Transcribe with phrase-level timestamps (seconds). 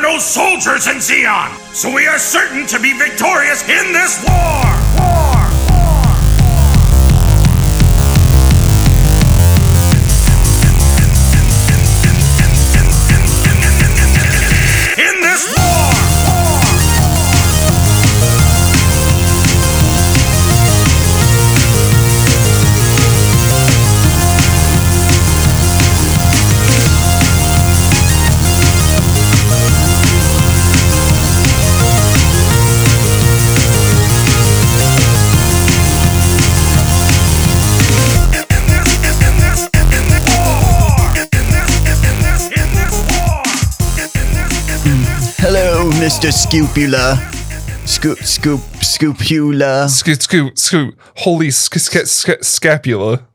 [0.00, 4.24] no soldiers in Zeon, so we are certain to be victorious in this!
[4.26, 4.79] War!
[46.20, 46.32] Mr.
[46.32, 47.16] Scupula.
[47.86, 49.88] Scoop, scoop, scoopula.
[49.88, 50.94] Scoot, scoot, scoot.
[51.16, 53.26] Holy sc- sc- sc- scapula.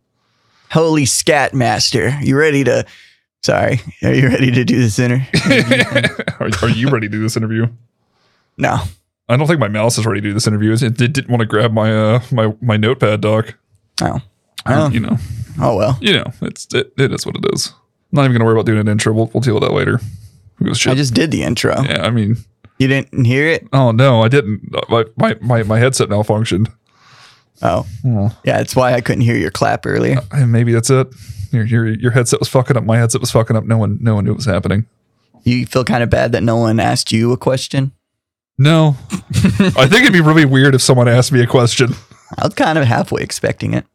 [0.71, 2.15] Holy scat master.
[2.21, 2.85] You ready to.
[3.43, 3.79] Sorry.
[4.03, 5.25] Are you ready to do this inter?
[6.39, 7.65] are, are you ready to do this interview?
[8.57, 8.77] No.
[9.27, 10.71] I don't think my mouse is ready to do this interview.
[10.73, 13.55] It, it didn't want to grab my uh my my notepad, doc.
[14.03, 14.19] Oh.
[14.67, 15.17] Oh, You know,
[15.59, 15.97] oh well.
[16.01, 17.67] you know, it's it, it is what it is.
[18.11, 19.11] I'm not even gonna worry about doing an intro.
[19.13, 19.99] We'll, we'll deal with that later.
[20.57, 20.91] Who gives a shit?
[20.93, 21.81] I just did the intro.
[21.83, 22.37] yeah, I mean,
[22.77, 23.67] You didn't hear it?
[23.73, 24.71] oh no, I didn't.
[24.89, 26.71] My my my, my headset malfunctioned.
[27.61, 27.85] Oh.
[28.43, 30.17] Yeah, that's why I couldn't hear your clap earlier.
[30.17, 31.07] Uh, and maybe that's it.
[31.51, 32.83] Your, your your headset was fucking up.
[32.83, 33.63] My headset was fucking up.
[33.63, 34.85] No one no one knew what was happening.
[35.43, 37.91] You feel kind of bad that no one asked you a question?
[38.57, 41.93] No, I think it'd be really weird if someone asked me a question.
[42.37, 43.85] I was kind of halfway expecting it.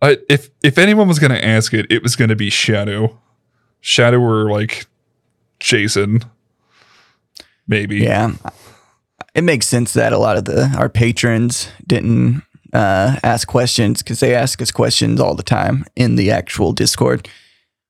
[0.00, 3.18] I, if if anyone was going to ask it, it was going to be Shadow,
[3.80, 4.86] Shadow or like
[5.60, 6.24] Jason,
[7.68, 7.98] maybe.
[7.98, 8.32] Yeah.
[9.34, 14.18] It makes sense that a lot of the our patrons didn't uh, ask questions because
[14.20, 17.28] they ask us questions all the time in the actual Discord,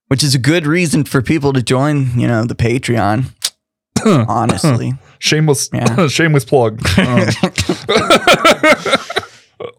[0.07, 2.11] which is a good reason for people to join.
[2.19, 3.33] You know, the Patreon.
[4.05, 6.07] honestly, Shameless, Yeah.
[6.09, 6.79] shameless plug.
[6.97, 7.27] Um,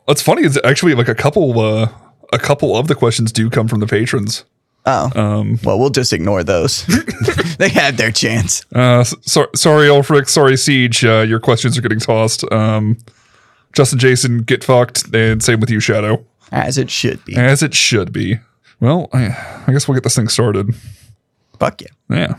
[0.04, 1.88] what's funny is actually like a couple, uh,
[2.32, 4.44] a couple of the questions do come from the patrons.
[4.86, 6.84] Oh Um, well, we'll just ignore those.
[7.58, 8.64] they had their chance.
[8.74, 10.28] uh, so, sorry, Ulfric.
[10.28, 11.04] Sorry, Siege.
[11.04, 12.50] Uh, your questions are getting tossed.
[12.52, 12.98] Um,
[13.72, 16.24] Justin, Jason, get fucked, and same with you, Shadow.
[16.52, 17.36] As it should be.
[17.36, 18.38] As it should be.
[18.80, 19.26] Well, I,
[19.66, 20.74] I guess we'll get this thing started.
[21.58, 21.88] Fuck yeah.
[22.08, 22.34] Yeah.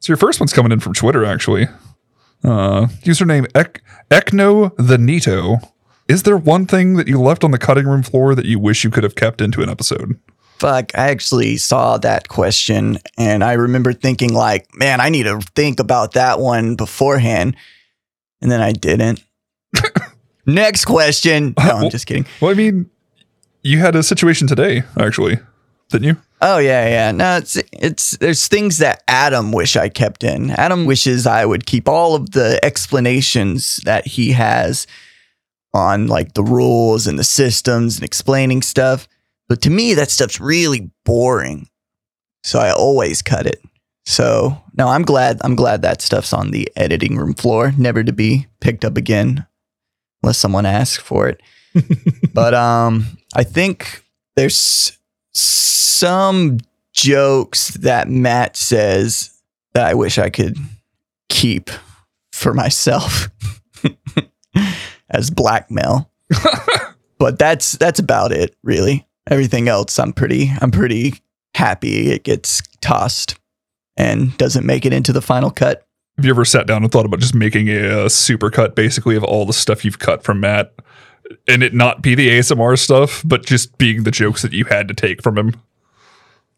[0.00, 1.66] So your first one's coming in from Twitter, actually.
[2.44, 5.56] Uh, username Ec- Ecno the Nito.
[6.06, 8.84] Is there one thing that you left on the cutting room floor that you wish
[8.84, 10.20] you could have kept into an episode?
[10.58, 15.40] Fuck, I actually saw that question and I remember thinking like, man, I need to
[15.54, 17.56] think about that one beforehand.
[18.40, 19.22] And then I didn't.
[20.46, 21.54] Next question.
[21.64, 22.26] No, I'm just kidding.
[22.40, 22.90] Well, I mean,
[23.62, 25.38] you had a situation today, actually,
[25.90, 26.16] didn't you?
[26.40, 27.10] Oh yeah, yeah.
[27.12, 30.50] No, it's it's there's things that Adam wish I kept in.
[30.50, 34.86] Adam wishes I would keep all of the explanations that he has
[35.72, 39.08] on like the rules and the systems and explaining stuff.
[39.48, 41.68] But to me, that stuff's really boring.
[42.42, 43.60] So I always cut it.
[44.06, 48.12] So no, I'm glad I'm glad that stuff's on the editing room floor, never to
[48.12, 49.46] be picked up again
[50.22, 51.40] unless someone asks for it.
[52.34, 54.04] but um I think
[54.36, 54.98] there's
[55.32, 56.58] some
[56.92, 59.30] jokes that Matt says
[59.72, 60.56] that I wish I could
[61.28, 61.70] keep
[62.32, 63.30] for myself
[65.10, 66.10] as blackmail.
[67.18, 69.06] but that's that's about it, really.
[69.30, 71.14] Everything else I'm pretty I'm pretty
[71.54, 73.38] happy it gets tossed
[73.96, 75.86] and doesn't make it into the final cut.
[76.16, 79.24] Have you ever sat down and thought about just making a, super cut, basically, of
[79.24, 80.72] all the stuff you've cut from Matt,
[81.48, 84.86] and it not be the ASMR stuff, but just being the jokes that you had
[84.86, 85.60] to take from him?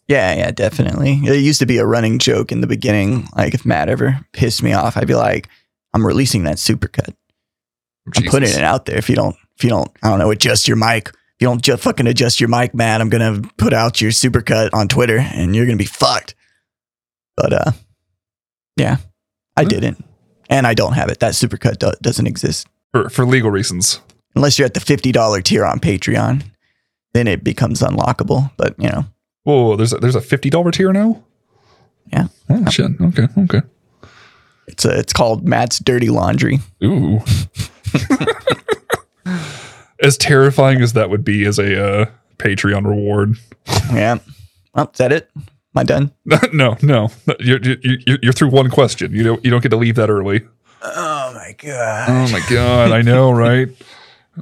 [0.09, 1.21] Yeah, yeah, definitely.
[1.25, 3.28] It used to be a running joke in the beginning.
[3.34, 5.49] Like if Matt ever pissed me off, I'd be like,
[5.94, 7.15] I'm releasing that super supercut.
[8.15, 8.99] I'm putting it out there.
[8.99, 11.10] If you don't, if you don't, I don't know, adjust your mic.
[11.38, 14.70] If you don't just fucking adjust your mic, Matt, I'm gonna put out your supercut
[14.72, 16.34] on Twitter, and you're gonna be fucked.
[17.36, 17.72] But uh,
[18.76, 18.97] yeah,
[19.56, 19.69] I Hmm.
[19.69, 20.05] didn't,
[20.49, 21.20] and I don't have it.
[21.20, 24.00] That supercut do- doesn't exist for, for legal reasons.
[24.34, 26.43] unless you're at the fifty dollar tier on Patreon.
[27.12, 28.50] Then it becomes unlockable.
[28.56, 29.05] But you know,
[29.44, 31.22] Whoa, there's a, there's a fifty dollar tier now.
[32.12, 32.28] Yeah.
[32.49, 32.93] Oh shit.
[32.99, 33.26] Okay.
[33.38, 33.61] Okay.
[34.69, 36.61] it's a, it's called Matt's Dirty Laundry.
[36.82, 37.20] Ooh.
[40.00, 42.06] as terrifying as that would be as a uh,
[42.38, 43.37] Patreon reward.
[43.93, 44.19] Yeah.
[44.75, 45.31] Well, is that it?
[45.34, 45.44] Am
[45.76, 46.12] I done?
[46.52, 47.10] no, no,
[47.40, 49.12] you're, you're you're through one question.
[49.12, 50.43] You don't you don't get to leave that early.
[50.82, 52.08] Oh my god.
[52.08, 53.69] Oh my god, I know, right?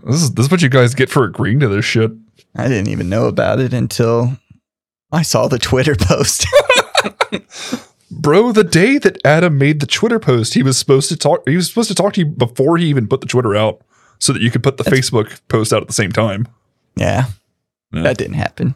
[0.04, 2.10] This is this is what you guys get for agreeing to this shit.
[2.56, 4.36] I didn't even know about it until
[5.12, 6.46] I saw the Twitter post.
[8.10, 11.56] Bro, the day that Adam made the Twitter post, he was supposed to talk he
[11.56, 13.82] was supposed to talk to you before he even put the Twitter out
[14.18, 16.46] so that you could put the Facebook post out at the same time.
[16.96, 17.26] Yeah,
[17.92, 18.02] Yeah.
[18.02, 18.74] that didn't happen.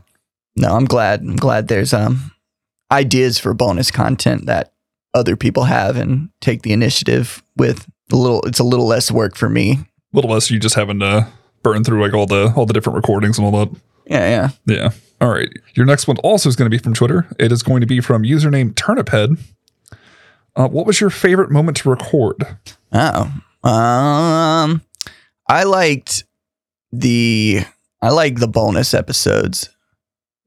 [0.56, 1.20] No, I'm glad.
[1.20, 2.32] I'm glad there's um
[2.90, 4.72] ideas for bonus content that
[5.14, 8.42] other people have and take the initiative with a little.
[8.42, 9.72] It's a little less work for me.
[9.72, 11.28] A little less you just having to
[11.62, 13.80] burn through like all the all the different recordings and all that.
[14.06, 14.48] Yeah, yeah.
[14.76, 14.90] Yeah.
[15.20, 15.48] All right.
[15.74, 17.26] Your next one also is going to be from Twitter.
[17.38, 19.38] It is going to be from username Turniphead.
[20.56, 22.56] Uh, what was your favorite moment to record?
[22.92, 24.82] Oh, um,
[25.48, 26.24] I liked
[26.92, 27.62] the
[28.02, 29.70] I like the bonus episodes.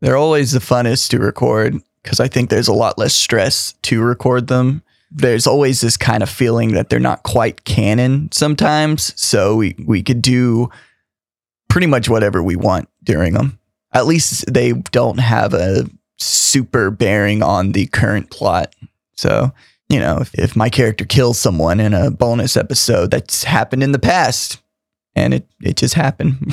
[0.02, 4.02] They're always the funnest to record because I think there's a lot less stress to
[4.02, 4.84] record them.
[5.12, 10.04] There's always this kind of feeling that they're not quite canon sometimes, so we we
[10.04, 10.70] could do
[11.70, 13.60] pretty much whatever we want during them.
[13.94, 15.86] At least they don't have a
[16.18, 18.74] super bearing on the current plot.
[19.18, 19.52] So
[19.90, 23.92] you know, if, if my character kills someone in a bonus episode, that's happened in
[23.92, 24.62] the past.
[25.16, 26.38] And it, it just happened.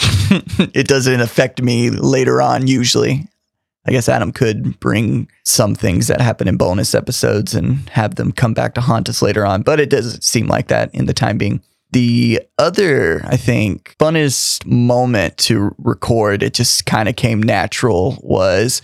[0.75, 3.29] it doesn't affect me later on, usually.
[3.87, 8.33] I guess Adam could bring some things that happen in bonus episodes and have them
[8.33, 11.15] come back to haunt us later on, but it doesn't seem like that in the
[11.15, 11.63] time being.
[11.93, 18.83] The other, I think, funnest moment to record, it just kind of came natural, was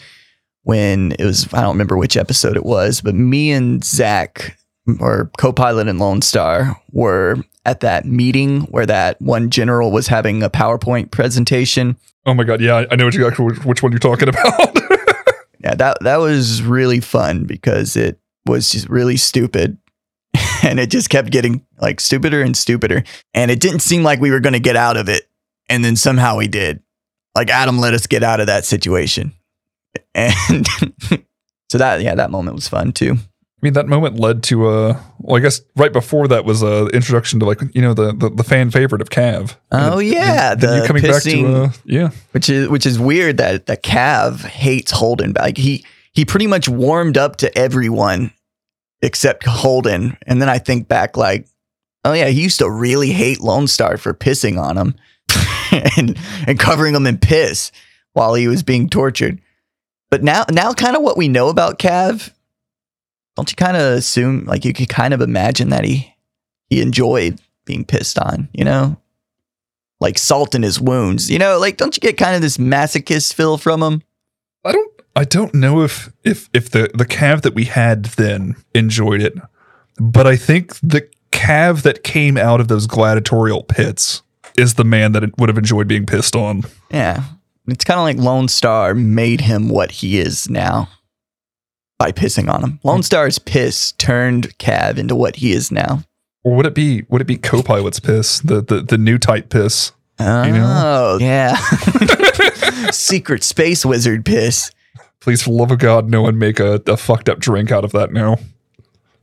[0.63, 4.57] when it was I don't remember which episode it was, but me and Zach
[5.01, 10.43] or co-pilot and Lone Star were at that meeting where that one general was having
[10.43, 11.97] a PowerPoint presentation.
[12.27, 13.29] Oh my god, yeah, I- know what you
[13.65, 14.79] which one you're talking about.
[15.65, 19.79] Yeah, that that was really fun because it was just really stupid.
[20.63, 23.03] And it just kept getting like stupider and stupider.
[23.35, 25.29] And it didn't seem like we were going to get out of it.
[25.69, 26.83] And then somehow we did.
[27.35, 29.33] Like Adam let us get out of that situation.
[30.15, 30.67] And
[31.71, 33.17] so that, yeah, that moment was fun too.
[33.65, 36.89] I mean, that moment led to uh well, I guess right before that was uh
[36.93, 39.57] introduction to like you know the the, the fan favorite of Cav.
[39.73, 42.11] Oh, yeah, then, then the you coming back to uh yeah.
[42.33, 45.33] which is which is weird that that Cav hates Holden.
[45.33, 45.83] Like he
[46.13, 48.33] he pretty much warmed up to everyone
[49.01, 50.19] except Holden.
[50.27, 51.49] And then I think back like,
[52.05, 54.95] oh yeah, he used to really hate Lone Star for pissing on him
[55.97, 57.73] and and covering him in piss
[58.13, 59.41] while he was being tortured.
[60.11, 62.31] But now now kind of what we know about Cav,
[63.37, 66.15] don't you kind of assume like you could kind of imagine that he
[66.69, 68.97] he enjoyed being pissed on, you know?
[70.01, 71.31] Like salt in his wounds.
[71.31, 74.03] You know, like don't you get kind of this masochist feel from him?
[74.65, 78.57] I don't I don't know if if if the the Cav that we had then
[78.75, 79.35] enjoyed it,
[79.99, 84.23] but I think the Cav that came out of those gladiatorial pits
[84.57, 86.63] is the man that would have enjoyed being pissed on.
[86.91, 87.25] Yeah.
[87.67, 90.89] It's kind of like Lone Star made him what he is now
[92.05, 92.81] by pissing on him.
[92.83, 93.03] Lone hmm.
[93.03, 96.03] Star's piss turned Cav into what he is now.
[96.43, 99.93] Or would it be would it be co-pilot's piss, the the, the new type piss?
[100.19, 101.19] Oh, know?
[101.19, 101.57] yeah.
[102.91, 104.71] Secret space wizard piss.
[105.21, 107.85] Please, for the love of God, no one make a, a fucked up drink out
[107.85, 108.37] of that now.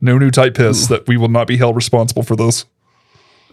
[0.00, 2.66] No new type piss that we will not be held responsible for those.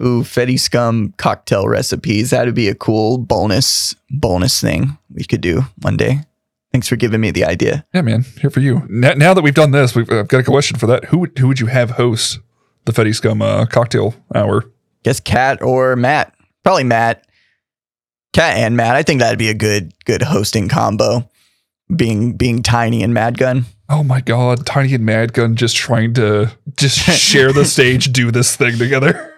[0.02, 2.32] Ooh, Fetty Scum cocktail recipes.
[2.32, 6.22] That'd be a cool bonus bonus thing we could do one day.
[6.72, 7.86] Thanks for giving me the idea.
[7.94, 8.86] Yeah, man, here for you.
[8.90, 11.06] Now, now that we've done this, we've I've got a question for that.
[11.06, 12.40] Who would who would you have host
[12.86, 14.66] the Fetty Scum uh, cocktail hour?
[15.04, 16.36] Guess Cat or Matt.
[16.64, 17.26] Probably Matt.
[18.34, 18.96] Cat and Matt.
[18.96, 21.28] I think that'd be a good good hosting combo.
[21.96, 23.66] Being being tiny and Mad Gun.
[23.92, 28.30] Oh my God, Tiny and Mad Gun just trying to just share the stage, do
[28.30, 29.34] this thing together.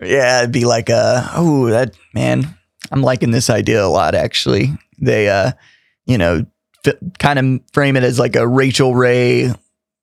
[0.00, 2.56] Yeah, it'd be like a oh that man.
[2.90, 4.72] I'm liking this idea a lot actually.
[4.98, 5.52] They uh,
[6.06, 6.46] you know,
[6.86, 9.52] f- kind of frame it as like a Rachael Ray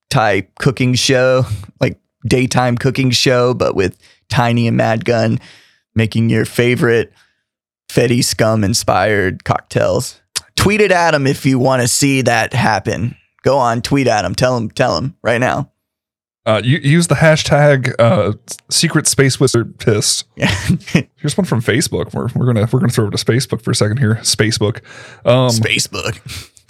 [0.10, 1.44] type cooking show,
[1.80, 3.98] like daytime cooking show, but with
[4.30, 5.40] Tiny and Mad Gun
[5.96, 7.12] making your favorite
[7.90, 10.22] Fetty Scum inspired cocktails.
[10.56, 13.16] Tweet it at him if you want to see that happen.
[13.44, 14.36] Go on, tweet at him.
[14.36, 15.72] Tell him, tell him right now.
[16.46, 18.34] Uh, you use the hashtag uh,
[18.70, 20.24] Secret Space Wizard Piss.
[20.36, 22.14] Here's one from Facebook.
[22.14, 24.16] We're, we're gonna we're gonna throw it to Facebook for a second here.
[24.16, 24.82] Spacebook.
[25.26, 26.20] Um, Facebook.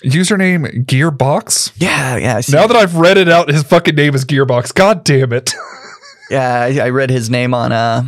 [0.03, 1.73] Username Gearbox.
[1.77, 2.41] Yeah, yeah.
[2.49, 4.73] Now that I've read it out, his fucking name is Gearbox.
[4.73, 5.53] God damn it.
[6.31, 8.03] Yeah, I, I read his name on uh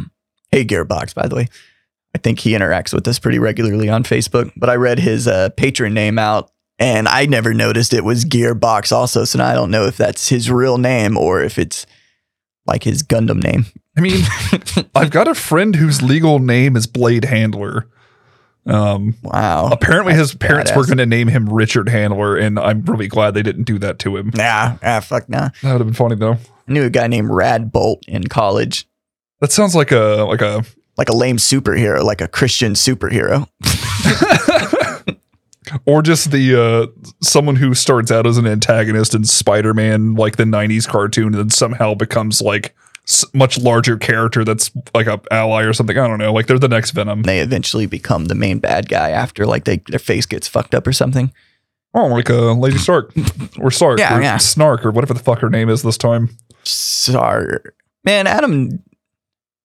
[0.52, 1.48] Hey Gearbox, by the way.
[2.14, 5.50] I think he interacts with us pretty regularly on Facebook, but I read his uh,
[5.58, 9.72] patron name out and I never noticed it was Gearbox also, so now I don't
[9.72, 11.86] know if that's his real name or if it's
[12.66, 13.66] like his Gundam name.
[13.98, 14.24] I mean,
[14.96, 17.88] I've got a friend whose legal name is Blade Handler,
[18.66, 19.70] Um, Wow.
[19.72, 23.42] apparently, his parents were going to name him Richard Handler, and I'm really glad they
[23.44, 24.32] didn't do that to him.
[24.36, 25.50] Nah, ah, fuck nah.
[25.64, 26.34] That would have been funny though.
[26.68, 28.88] I knew a guy named Rad Bolt in college,
[29.40, 30.64] That sounds like a like a
[30.98, 33.48] like a lame superhero, like a Christian superhero.
[35.86, 36.88] or just the uh
[37.22, 41.50] someone who starts out as an antagonist in Spider-Man, like the '90s cartoon, and then
[41.50, 42.76] somehow becomes like
[43.34, 45.98] much larger character that's like a ally or something.
[45.98, 46.34] I don't know.
[46.34, 47.24] Like they're the next Venom.
[47.24, 50.88] They eventually become the main bad guy after like they their face gets fucked up
[50.88, 51.32] or something.
[51.94, 53.14] Oh, like uh, Lady Stark
[53.60, 54.38] or Stark Yeah, or yeah.
[54.38, 56.30] Snark or whatever the fuck her name is this time.
[56.64, 57.58] Sorry,
[58.06, 58.28] man.
[58.28, 58.82] Adam,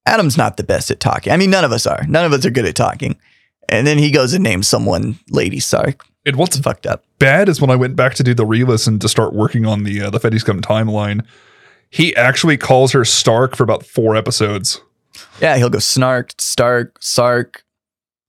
[0.07, 1.33] Adam's not the best at talking.
[1.33, 2.05] I mean, none of us are.
[2.09, 3.17] None of us are good at talking.
[3.69, 6.05] And then he goes and names someone Lady Sark.
[6.25, 7.05] And what's It's fucked up.
[7.21, 10.03] bad is when I went back to do the re-listen to start working on the
[10.03, 11.25] uh, the Fetty Scum timeline.
[11.91, 14.81] He actually calls her Stark for about four episodes.
[15.41, 17.65] Yeah, he'll go snark, stark, sark.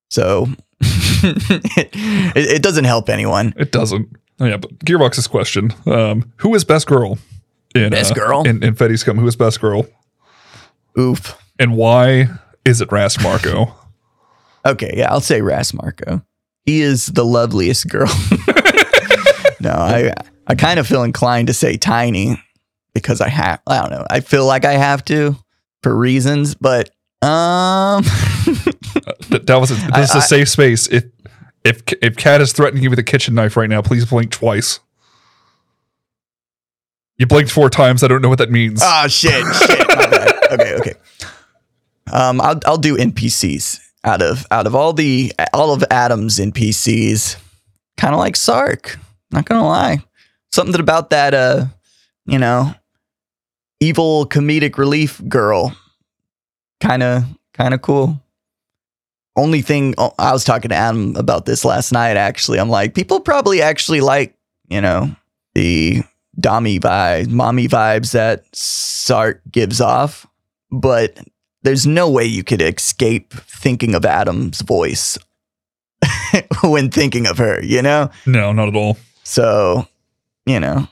[0.09, 0.47] So
[0.81, 3.53] it, it doesn't help anyone.
[3.57, 4.09] It doesn't.
[4.39, 7.17] Oh, yeah, but Gearbox's question: um, Who is best girl
[7.73, 8.47] in Best uh, girl?
[8.47, 9.17] in, in Fetty Scum?
[9.17, 9.87] Who is best girl,
[10.97, 11.37] Oof.
[11.59, 12.27] and why
[12.63, 13.73] is it Ras Marco?
[14.65, 16.21] Okay, yeah, I'll say Ras Marco.
[16.65, 18.09] He is the loveliest girl.
[19.61, 20.13] no, I
[20.45, 22.37] I kind of feel inclined to say Tiny
[23.01, 24.06] because I have I don't know.
[24.10, 25.36] I feel like I have to
[25.84, 26.89] for reasons, but
[27.22, 30.88] um Th- that was a, this is I- a safe space.
[30.88, 31.06] If
[31.63, 34.80] if if Kat is threatening you with a kitchen knife right now, please blink twice.
[37.18, 38.04] You blinked four times.
[38.04, 38.82] I don't know what that means.
[38.84, 39.88] Oh shit, shit.
[40.50, 40.94] Okay, okay.
[42.10, 47.36] Um, I'll I'll do NPCs out of out of all the all of Adam's NPCs.
[47.98, 48.98] Kind of like Sark.
[49.32, 49.98] Not gonna lie,
[50.54, 51.34] something about that.
[51.34, 51.66] Uh,
[52.25, 52.74] you know,
[53.79, 55.75] evil comedic relief girl.
[56.79, 58.22] Kind of kind of cool.
[59.36, 62.17] Only thing oh, I was talking to Adam about this last night.
[62.17, 64.36] Actually, I'm like, people probably actually like
[64.69, 65.15] you know
[65.53, 66.03] the
[66.39, 70.27] dommy vibes, mommy vibes that Sark gives off,
[70.72, 71.17] but
[71.63, 75.17] there's no way you could escape thinking of Adam's voice
[76.63, 78.10] when thinking of her, you know?
[78.25, 78.98] no, not at all.
[79.24, 79.88] So,
[80.46, 80.88] you know,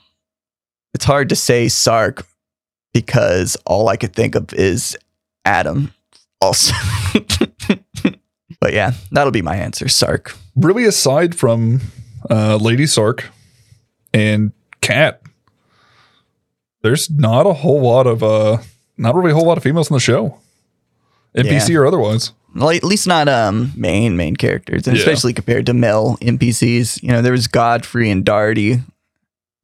[0.92, 2.26] it's hard to say Sark
[3.00, 4.96] because all I could think of is
[5.44, 5.92] Adam
[6.40, 6.74] also.
[8.60, 10.34] but yeah, that'll be my answer, Sark.
[10.54, 11.80] Really, aside from
[12.30, 13.28] uh, Lady Sark
[14.14, 15.20] and Cat,
[16.82, 18.58] there's not a whole lot of uh,
[18.96, 20.38] not really a whole lot of females in the show,
[21.36, 22.32] NPC or otherwise.
[22.54, 25.02] Well, at least not um main main characters, and Yeah.
[25.02, 27.02] especially compared to male NPCs.
[27.02, 28.82] You know, there was Godfrey and Darty,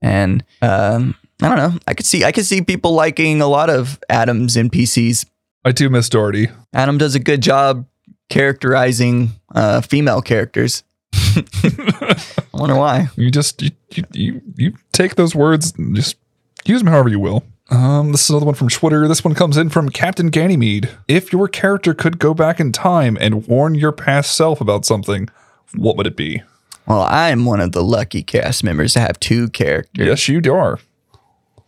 [0.02, 1.78] and um, I don't know.
[1.86, 5.26] I could see I could see people liking a lot of Adam's NPCs.
[5.64, 6.48] I do miss Doherty.
[6.72, 7.86] Adam does a good job
[8.28, 10.84] characterizing uh, female characters.
[11.14, 12.16] I
[12.52, 13.08] wonder why.
[13.16, 13.70] You just you,
[14.12, 16.16] you you take those words and just
[16.64, 17.44] use them however you will.
[17.70, 19.08] Um, this is another one from Twitter.
[19.08, 20.90] This one comes in from Captain Ganymede.
[21.08, 25.28] If your character could go back in time and warn your past self about something,
[25.74, 26.42] what would it be?
[26.86, 30.06] Well, I'm one of the lucky cast members to have two characters.
[30.06, 30.78] Yes, you are.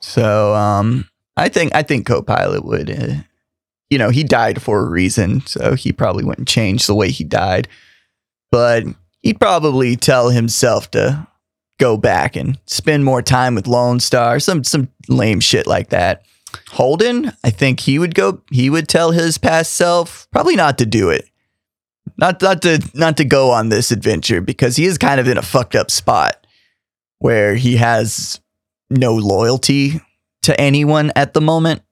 [0.06, 3.14] So um, I think I think Copilot would, uh,
[3.88, 7.24] you know, he died for a reason, so he probably wouldn't change the way he
[7.24, 7.68] died,
[8.52, 8.84] but
[9.22, 11.26] he'd probably tell himself to
[11.80, 16.22] go back and spend more time with Lone Star, some some lame shit like that.
[16.68, 18.42] Holden, I think he would go.
[18.52, 21.24] He would tell his past self probably not to do it,
[22.18, 25.38] not not to not to go on this adventure because he is kind of in
[25.38, 26.46] a fucked up spot
[27.18, 28.38] where he has
[28.90, 30.00] no loyalty
[30.42, 31.82] to anyone at the moment.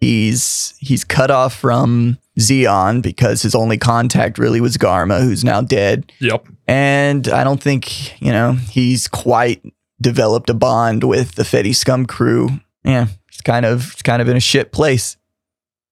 [0.00, 5.60] He's he's cut off from Zeon because his only contact really was Garma, who's now
[5.60, 6.12] dead.
[6.20, 6.46] Yep.
[6.68, 9.62] And I don't think, you know, he's quite
[10.00, 12.48] developed a bond with the Fetty Scum crew.
[12.84, 15.16] Yeah, it's kind of it's kind of in a shit place.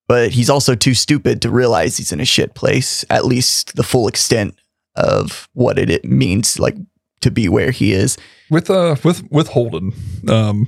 [0.09, 3.83] But he's also too stupid to realize he's in a shit place, at least the
[3.83, 4.57] full extent
[4.95, 6.77] of what it, it means like
[7.21, 8.17] to be where he is.
[8.51, 9.93] With uh with with Holden,
[10.29, 10.65] um,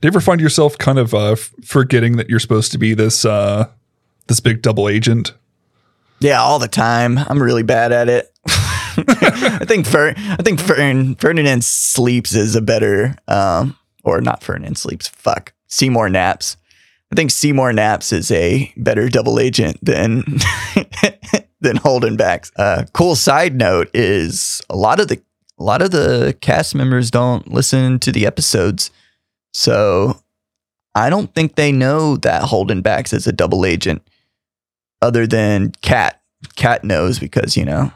[0.00, 3.24] do you ever find yourself kind of uh forgetting that you're supposed to be this
[3.24, 3.68] uh
[4.28, 5.34] this big double agent?
[6.20, 7.18] Yeah, all the time.
[7.18, 8.32] I'm really bad at it.
[8.48, 14.78] I think Fern, I think Fern- Ferdinand sleeps is a better um or not Ferdinand
[14.78, 15.08] sleeps.
[15.08, 15.52] Fuck.
[15.68, 16.56] Seymour naps.
[17.12, 20.24] I think Seymour naps is a better double agent than
[21.60, 22.50] than Holden Backs.
[22.56, 25.20] Uh cool side note is a lot of the
[25.58, 28.90] a lot of the cast members don't listen to the episodes.
[29.52, 30.20] So
[30.94, 34.02] I don't think they know that Holden Backs is a double agent
[35.02, 36.20] other than Cat.
[36.54, 37.92] Cat knows because, you know,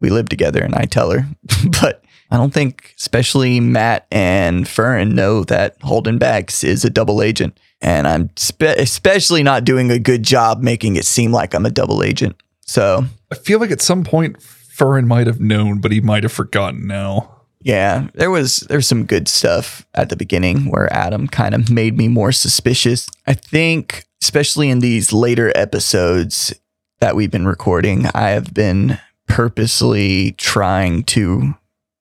[0.00, 1.26] we live together and I tell her.
[1.82, 7.22] but I don't think, especially Matt and Fern, know that Holden Bax is a double
[7.22, 7.58] agent.
[7.80, 11.70] And I'm spe- especially not doing a good job making it seem like I'm a
[11.70, 12.36] double agent.
[12.66, 14.36] So, I feel like at some point
[14.80, 17.42] Furren might have known, but he might have forgotten now.
[17.60, 21.98] yeah, there was there's some good stuff at the beginning where Adam kind of made
[21.98, 23.06] me more suspicious.
[23.26, 26.54] I think, especially in these later episodes
[27.00, 31.54] that we've been recording, I have been purposely trying to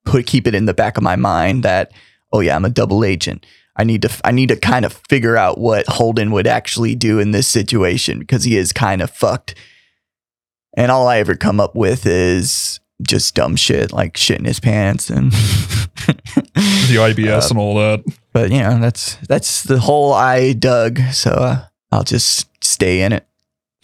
[0.05, 1.91] put keep it in the back of my mind that
[2.31, 3.45] oh yeah, I'm a double agent.
[3.75, 7.19] I need to I need to kind of figure out what Holden would actually do
[7.19, 9.53] in this situation because he is kind of fucked.
[10.79, 14.59] And all I ever come up with is just dumb shit like shit in his
[14.59, 15.31] pants and
[16.05, 18.03] The IBS and all that.
[18.33, 23.13] but you know that's that's the whole I dug so uh, I'll just stay in
[23.13, 23.27] it.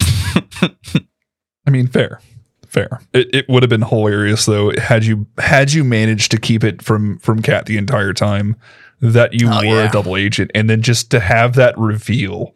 [1.66, 2.20] I mean, fair,
[2.66, 3.00] fair.
[3.12, 6.82] It, it would have been hilarious though had you had you managed to keep it
[6.82, 8.56] from from Cat the entire time
[9.00, 9.88] that you Oh, were yeah.
[9.88, 12.54] a double agent, and then just to have that reveal,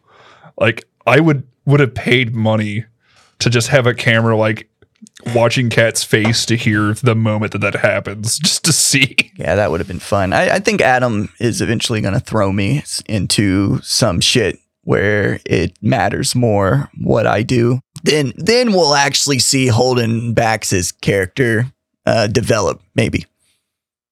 [0.59, 2.85] like I would would have paid money
[3.41, 4.69] to just have a camera like
[5.35, 9.31] watching Cat's face to hear the moment that that happens, just to see.
[9.35, 10.33] Yeah, that would have been fun.
[10.33, 15.77] I, I think Adam is eventually going to throw me into some shit where it
[15.81, 17.79] matters more what I do.
[18.03, 21.67] Then, then we'll actually see Holden Bax's character
[22.05, 22.81] uh, develop.
[22.95, 23.25] Maybe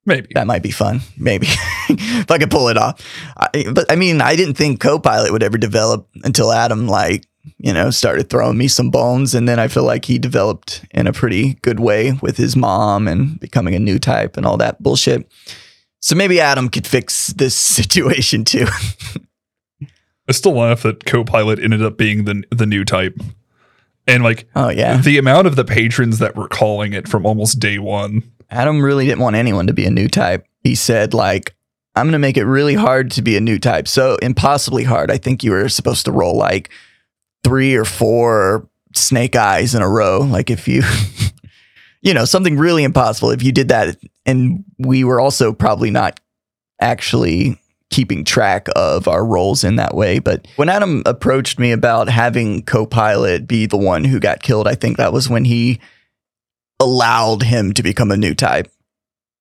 [0.09, 1.01] Maybe that might be fun.
[1.17, 1.45] Maybe
[1.89, 2.99] if I could pull it off.
[3.37, 7.25] I, but I mean, I didn't think Copilot would ever develop until Adam, like
[7.57, 11.07] you know, started throwing me some bones, and then I feel like he developed in
[11.07, 14.81] a pretty good way with his mom and becoming a new type and all that
[14.81, 15.29] bullshit.
[16.01, 18.67] So maybe Adam could fix this situation too.
[20.27, 23.19] I still laugh that Copilot ended up being the the new type,
[24.05, 27.59] and like oh yeah, the amount of the patrons that were calling it from almost
[27.59, 28.23] day one.
[28.51, 30.45] Adam really didn't want anyone to be a new type.
[30.63, 31.55] He said like.
[31.95, 33.85] I'm going to make it really hard to be a new type.
[33.85, 35.11] So impossibly hard.
[35.11, 36.69] I think you were supposed to roll like
[37.43, 40.19] three or four snake eyes in a row.
[40.19, 40.83] Like if you,
[42.01, 43.31] you know, something really impossible.
[43.31, 46.19] If you did that, and we were also probably not
[46.79, 47.59] actually
[47.89, 50.19] keeping track of our roles in that way.
[50.19, 54.75] But when Adam approached me about having Copilot be the one who got killed, I
[54.75, 55.79] think that was when he
[56.79, 58.71] allowed him to become a new type.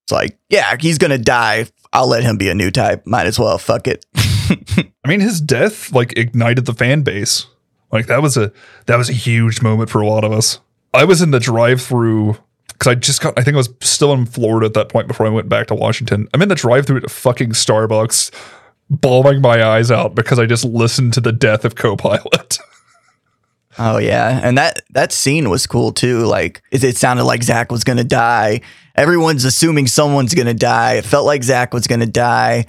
[0.04, 1.66] It's like, yeah, he's to die.
[1.92, 3.06] I'll let him be a new type.
[3.06, 3.58] Might as well.
[3.58, 4.06] Fuck it.
[4.16, 7.46] I mean, his death like ignited the fan base.
[7.90, 8.52] Like that was a
[8.86, 10.60] that was a huge moment for a lot of us.
[10.94, 12.36] I was in the drive-through
[12.68, 13.38] because I just got.
[13.38, 15.74] I think I was still in Florida at that point before I went back to
[15.74, 16.28] Washington.
[16.32, 18.32] I'm in the drive-through at fucking Starbucks,
[18.90, 22.58] bawling my eyes out because I just listened to the death of Copilot.
[23.80, 26.24] Oh yeah, and that that scene was cool too.
[26.26, 28.60] Like it, it sounded like Zach was gonna die.
[28.96, 30.94] Everyone's assuming someone's gonna die.
[30.94, 32.66] It felt like Zach was gonna die,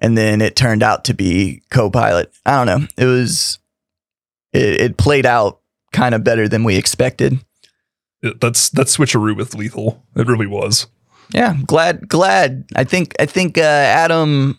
[0.00, 2.32] and then it turned out to be co-pilot.
[2.44, 2.88] I don't know.
[2.96, 3.59] It was
[4.52, 5.60] it, it played out
[5.92, 7.38] kind of better than we expected.
[8.22, 10.04] It- that's that switcheroo with Lethal.
[10.16, 10.86] It really was.
[11.32, 12.64] Yeah, glad glad.
[12.74, 14.58] I think I think uh, Adam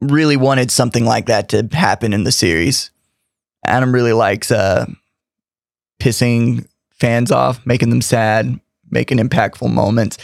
[0.00, 2.90] really wanted something like that to happen in the series.
[3.66, 4.86] Adam really likes uh,
[6.00, 8.58] pissing fans off, making them sad,
[8.90, 10.18] making impactful moments.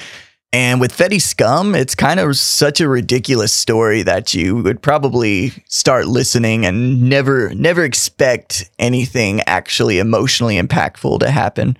[0.55, 5.51] And with Fetty Scum, it's kind of such a ridiculous story that you would probably
[5.67, 11.79] start listening and never never expect anything actually emotionally impactful to happen.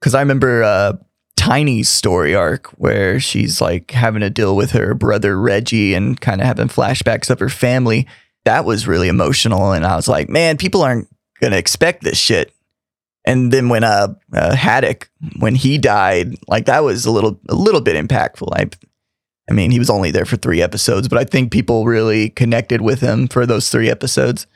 [0.00, 0.92] Cuz I remember uh
[1.36, 6.40] Tiny's story arc where she's like having to deal with her brother Reggie and kind
[6.40, 8.06] of having flashbacks of her family.
[8.44, 9.72] That was really emotional.
[9.72, 11.08] And I was like, man, people aren't
[11.40, 12.52] to expect this shit.
[13.24, 17.54] And then when uh, uh Haddock, when he died, like that was a little a
[17.54, 18.48] little bit impactful.
[18.52, 18.70] I
[19.50, 22.80] I mean, he was only there for three episodes, but I think people really connected
[22.80, 24.46] with him for those three episodes.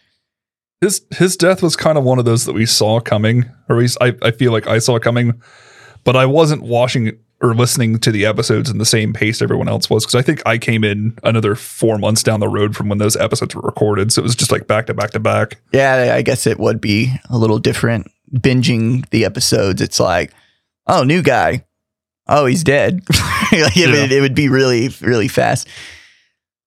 [0.81, 3.81] His his death was kind of one of those that we saw coming, or at
[3.81, 5.40] least I, I feel like I saw coming,
[6.05, 9.90] but I wasn't watching or listening to the episodes in the same pace everyone else
[9.90, 12.98] was because I think I came in another four months down the road from when
[12.98, 15.61] those episodes were recorded, so it was just like back to back to back.
[15.72, 19.81] Yeah, I guess it would be a little different binging the episodes.
[19.81, 20.33] It's like,
[20.87, 21.64] oh, new guy.
[22.27, 23.03] Oh, he's dead.
[23.53, 25.68] like it, would, it would be really, really fast.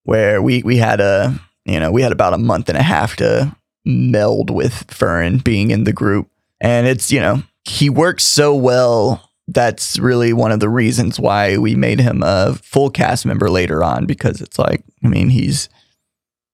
[0.03, 3.17] Where we we had a you know we had about a month and a half
[3.17, 3.53] to
[3.83, 6.29] meld with Fern being in the group,
[6.61, 9.23] and it's you know he works so well.
[9.49, 13.83] That's really one of the reasons why we made him a full cast member later
[13.83, 15.67] on because it's like I mean he's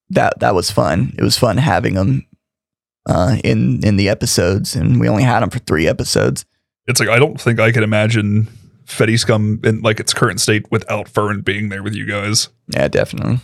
[0.10, 1.14] that that was fun.
[1.18, 2.26] It was fun having him
[3.06, 6.46] uh, in in the episodes, and we only had him for three episodes.
[6.88, 8.48] It's like I don't think I can imagine
[8.86, 12.50] Fetty Scum in like its current state without Fern being there with you guys.
[12.68, 13.40] Yeah, definitely.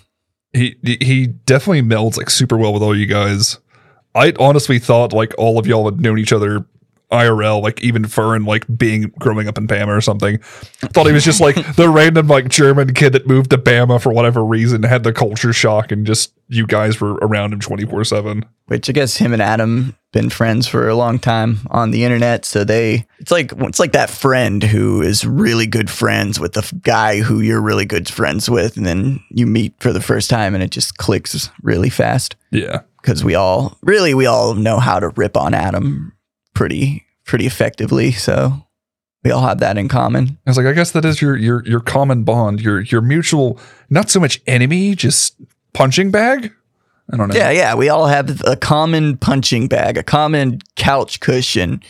[0.54, 3.60] He he definitely melds like super well with all you guys.
[4.16, 6.66] I honestly thought like all of y'all had known each other
[7.12, 10.38] IRL, like even Fern, like being growing up in Bama or something.
[10.40, 14.14] Thought he was just like the random like German kid that moved to Bama for
[14.14, 18.04] whatever reason, had the culture shock, and just you guys were around him twenty four
[18.04, 18.46] seven.
[18.68, 22.46] Which I guess him and Adam been friends for a long time on the internet,
[22.46, 26.62] so they it's like it's like that friend who is really good friends with the
[26.62, 30.30] f- guy who you're really good friends with, and then you meet for the first
[30.30, 34.78] time, and it just clicks really fast Yeah, because we all really we all know
[34.80, 36.14] how to rip on Adam
[36.60, 38.66] pretty pretty effectively, so
[39.24, 40.38] we all have that in common.
[40.46, 43.58] I was like, I guess that is your your your common bond, your your mutual,
[43.90, 45.36] not so much enemy, just
[45.74, 46.52] punching bag.
[47.12, 47.36] I don't know.
[47.36, 47.76] Yeah, yeah.
[47.76, 51.82] We all have a common punching bag, a common couch cushion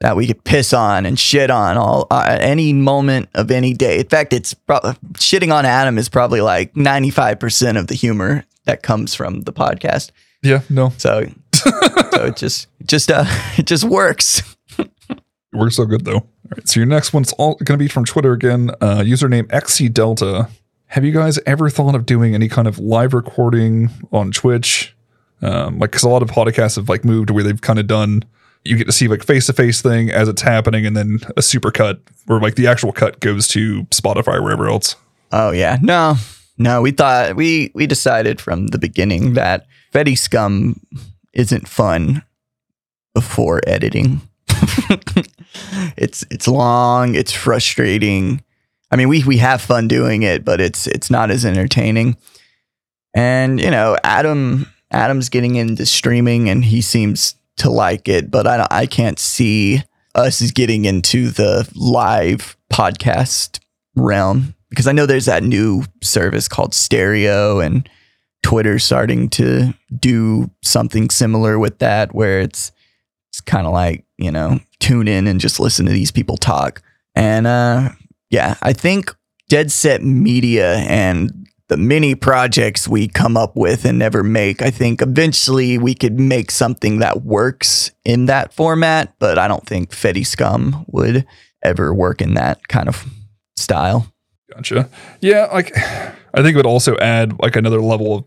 [0.00, 3.72] that we could piss on and shit on all uh, at any moment of any
[3.72, 4.00] day.
[4.00, 4.78] In fact, it's pro-
[5.14, 9.40] shitting on Adam is probably like ninety five percent of the humor that comes from
[9.40, 10.10] the podcast.
[10.42, 11.24] yeah, no, So,
[12.12, 13.24] so it just just uh
[13.58, 14.42] it just works.
[14.78, 14.88] it
[15.52, 16.16] works so good though.
[16.16, 18.70] All right, so your next one's all going to be from Twitter again.
[18.80, 20.48] Uh, username XC Delta.
[20.86, 24.96] Have you guys ever thought of doing any kind of live recording on Twitch?
[25.42, 28.24] Um, like, because a lot of podcasts have like moved where they've kind of done.
[28.64, 31.42] You get to see like face to face thing as it's happening, and then a
[31.42, 34.96] super cut where like the actual cut goes to Spotify or wherever else.
[35.30, 36.16] Oh yeah, no,
[36.56, 36.80] no.
[36.80, 40.80] We thought we we decided from the beginning that Fetty Scum
[41.32, 42.22] isn't fun
[43.14, 44.20] before editing.
[45.96, 47.14] it's it's long.
[47.14, 48.42] It's frustrating.
[48.90, 52.16] I mean, we we have fun doing it, but it's it's not as entertaining.
[53.14, 58.46] And you know, Adam Adam's getting into streaming, and he seems to like it, but
[58.46, 59.82] I I can't see
[60.14, 63.60] us getting into the live podcast
[63.94, 67.88] realm because I know there's that new service called Stereo and
[68.42, 72.72] Twitter's starting to do something similar with that where it's
[73.30, 76.82] it's kind of like, you know, tune in and just listen to these people talk.
[77.14, 77.90] And uh
[78.30, 79.14] yeah, I think
[79.48, 84.70] Dead Set Media and the mini projects we come up with and never make, I
[84.70, 89.90] think eventually we could make something that works in that format, but I don't think
[89.90, 91.26] Fetty Scum would
[91.62, 93.04] ever work in that kind of
[93.56, 94.12] style.
[94.52, 94.88] Gotcha.
[95.20, 95.74] Yeah, like
[96.38, 98.24] I think it would also add like another level of,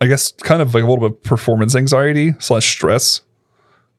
[0.00, 3.20] I guess, kind of like a little bit of performance anxiety slash stress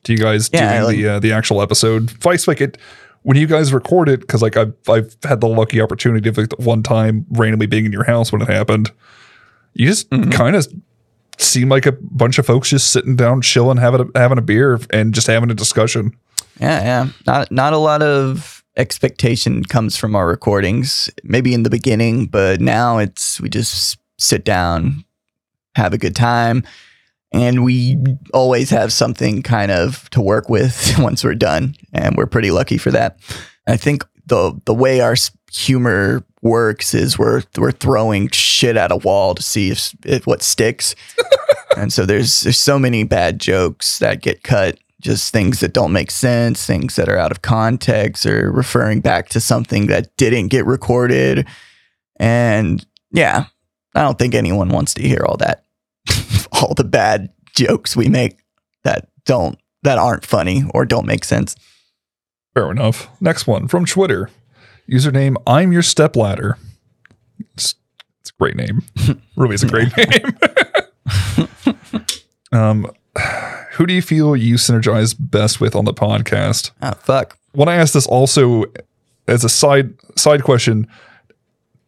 [0.03, 2.11] to you guys Yeah, doing the uh, the actual episode.
[2.11, 2.77] Vice like it
[3.21, 6.51] when you guys record it because like I've I've had the lucky opportunity of like
[6.59, 8.91] one time randomly being in your house when it happened.
[9.73, 10.29] You just Mm-hmm.
[10.31, 10.67] kind of
[11.39, 14.79] seem like a bunch of folks just sitting down, chilling, having a, having a beer,
[14.91, 16.15] and just having a discussion.
[16.59, 17.07] Yeah, yeah.
[17.25, 21.09] Not not a lot of expectation comes from our recordings.
[21.23, 25.05] Maybe in the beginning, but now it's we just sit down,
[25.75, 26.63] have a good time,
[27.31, 27.97] and we
[28.33, 32.77] always have something kind of to work with once we're done, and we're pretty lucky
[32.77, 33.19] for that.
[33.67, 35.15] I think the the way our
[35.51, 40.41] humor works is we're we're throwing shit at a wall to see if, if what
[40.41, 40.95] sticks.
[41.77, 45.91] and so there's there's so many bad jokes that get cut just things that don't
[45.91, 50.47] make sense, things that are out of context or referring back to something that didn't
[50.47, 51.45] get recorded.
[52.17, 53.45] And yeah,
[53.93, 55.65] I don't think anyone wants to hear all that,
[56.53, 58.39] all the bad jokes we make
[58.83, 61.55] that don't, that aren't funny or don't make sense.
[62.53, 63.09] Fair enough.
[63.19, 64.29] Next one from Twitter.
[64.89, 66.57] Username I'm your stepladder.
[67.53, 67.75] It's,
[68.21, 68.83] it's a great name.
[69.35, 69.95] really is a great
[71.65, 71.77] name.
[72.53, 72.89] um
[73.73, 76.71] who do you feel you synergize best with on the podcast?
[76.81, 77.37] Oh, fuck.
[77.53, 78.65] When I ask this also
[79.27, 80.87] as a side side question,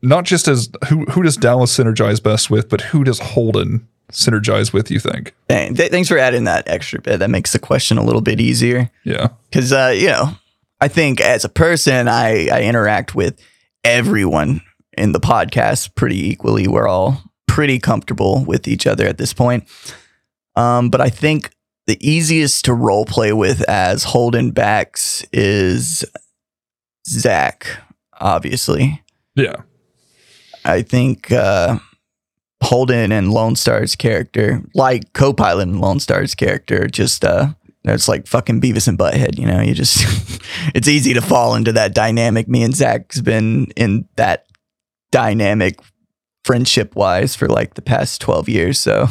[0.02, 4.72] not just as who who does Dallas synergize best with, but who does Holden synergize
[4.74, 5.34] with, you think?
[5.50, 7.18] Dang, th- thanks for adding that extra bit.
[7.20, 8.92] That makes the question a little bit easier.
[9.04, 9.30] Yeah.
[9.50, 10.38] because uh, you know,
[10.80, 13.40] I think as a person, I I interact with
[13.84, 14.62] everyone
[14.98, 16.68] in the podcast pretty equally.
[16.68, 19.68] We're all pretty comfortable with each other at this point.
[20.56, 21.52] Um, but I think
[21.88, 26.04] the easiest to role play with as Holden Backs is
[27.08, 27.68] Zach.
[28.20, 29.04] Obviously,
[29.36, 29.58] Yeah.
[30.64, 31.78] I think uh,
[32.64, 37.50] Holden and Lone Star's character, like Copilot and Lone Star's character, just uh,
[37.84, 39.38] it's like fucking Beavis and Butthead.
[39.38, 40.00] You know, you just
[40.74, 42.48] it's easy to fall into that dynamic.
[42.48, 44.48] Me and Zach's been in that
[45.12, 45.80] dynamic
[46.46, 49.08] friendship wise for like the past 12 years so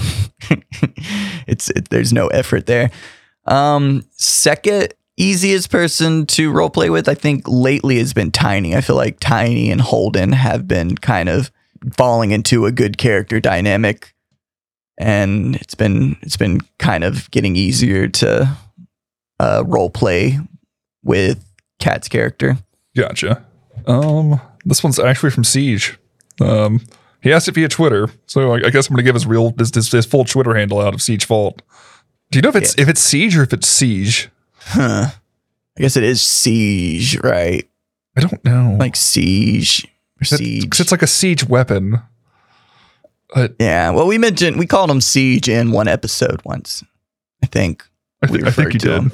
[1.46, 2.90] it's it, there's no effort there
[3.46, 8.74] um second easiest person to roleplay with, I think lately has been Tiny.
[8.74, 11.50] I feel like Tiny and Holden have been kind of
[11.96, 14.14] falling into a good character dynamic.
[14.98, 18.56] And it's been it's been kind of getting easier to
[19.40, 20.38] uh, role play
[21.02, 21.44] with
[21.80, 22.58] Cat's character.
[22.96, 23.44] Gotcha.
[23.86, 25.98] Um, this one's actually from Siege.
[26.40, 26.80] Um,
[27.24, 29.74] he asked it via Twitter, so I, I guess I'm gonna give his real his,
[29.74, 31.60] his, his full Twitter handle out of Siege Fault.
[32.30, 34.28] Do you know if it's if it's Siege or if it's Siege?
[34.58, 35.06] Huh.
[35.76, 37.68] I guess it is siege, right?
[38.16, 38.76] I don't know.
[38.78, 39.84] Like siege
[40.20, 40.70] or That- siege.
[40.70, 42.00] 'cause it's like a siege weapon.
[43.58, 43.90] Yeah.
[43.90, 46.84] Well, we mentioned we called him siege in one episode once.
[47.42, 47.84] I think.
[48.22, 48.98] I, We I think you to did.
[49.02, 49.12] him.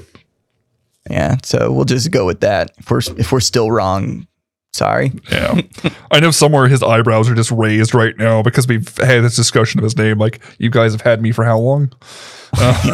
[1.11, 1.37] Yeah.
[1.43, 2.73] So we'll just go with that.
[2.79, 4.27] If we're if we're still wrong,
[4.73, 5.13] sorry.
[5.31, 5.61] Yeah.
[6.11, 9.79] I know somewhere his eyebrows are just raised right now because we've had this discussion
[9.81, 10.19] of his name.
[10.19, 11.93] Like, you guys have had me for how long?
[12.53, 12.75] Uh,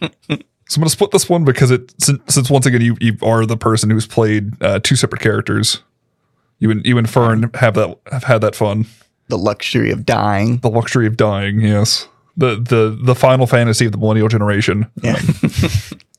[0.00, 0.38] so I'm
[0.76, 3.56] going to split this one because it since, since once again you, you are the
[3.56, 5.82] person who's played uh, two separate characters.
[6.58, 8.86] You and you and Fern have that have had that fun.
[9.28, 10.58] The luxury of dying.
[10.58, 12.06] The luxury of dying, yes.
[12.36, 14.86] The the the final fantasy of the millennial generation.
[15.02, 15.18] Yeah.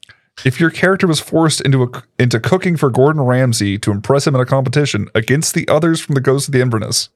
[0.46, 4.36] If your character was forced into a, into cooking for Gordon Ramsay to impress him
[4.36, 7.10] in a competition against the others from the Ghost of the Inverness,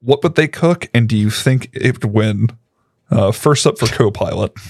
[0.00, 2.48] what would they cook, and do you think it would win?
[3.10, 4.52] Uh, first up for co-pilot.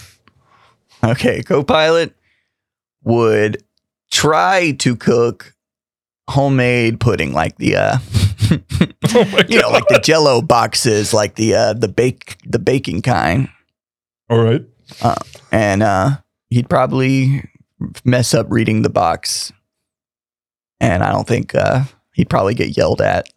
[1.04, 2.12] Okay, Copilot
[3.04, 3.62] would
[4.10, 5.54] try to cook
[6.28, 7.98] homemade pudding like the uh
[9.14, 13.48] Oh you know, like the jello boxes, like the uh the bake the baking kind.
[14.28, 14.64] All right.
[15.52, 16.16] And uh
[16.50, 17.48] he'd probably
[18.04, 19.52] mess up reading the box.
[20.80, 23.28] And I don't think uh he'd probably get yelled at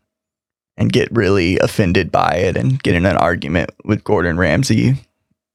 [0.78, 4.96] and get really offended by it and get in an argument with Gordon Ramsay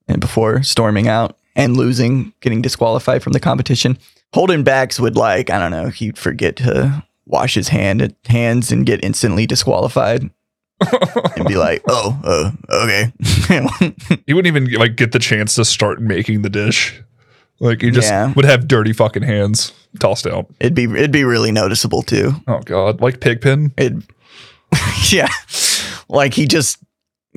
[0.07, 3.99] and before storming out and losing, getting disqualified from the competition.
[4.33, 8.87] Holden Backs would like, I don't know, he'd forget to wash his hand hands and
[8.87, 10.31] get instantly disqualified
[11.37, 12.51] and be like, "Oh, uh,
[12.85, 13.13] okay."
[14.27, 17.01] He wouldn't even like get the chance to start making the dish.
[17.59, 18.33] Like you just Yeah.
[18.35, 20.47] would have dirty fucking hands tossed out.
[20.61, 22.33] it'd be it'd be really noticeable too.
[22.47, 23.73] Oh god, like Pigpen.
[23.79, 23.95] It,
[25.11, 25.29] yeah,
[26.09, 26.79] like he just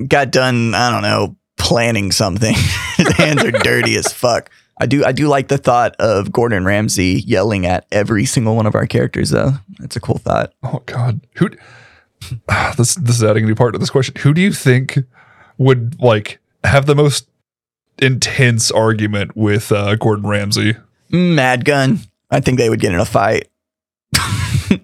[0.08, 0.74] got done.
[0.74, 2.54] I don't know, planning something.
[2.96, 4.50] His hands are dirty as fuck.
[4.78, 8.66] I do I do like the thought of Gordon Ramsay yelling at every single one
[8.66, 9.52] of our characters though.
[9.78, 10.52] That's a cool thought.
[10.62, 11.50] Oh God, who?
[12.48, 14.14] Ah, this this is adding a new part to this question.
[14.20, 14.98] Who do you think
[15.56, 17.28] would like have the most
[18.00, 20.76] intense argument with uh, Gordon Ramsay?
[21.10, 22.00] Mad Gun.
[22.30, 23.48] I think they would get in a fight.